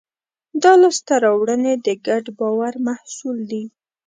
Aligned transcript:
دا 0.63 0.71
لاستهراوړنې 0.81 1.73
د 1.85 1.87
ګډ 2.07 2.25
باور 2.39 2.73
محصول 2.87 3.37
دي. 3.51 3.63